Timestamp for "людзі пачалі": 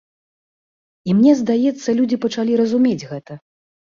1.99-2.57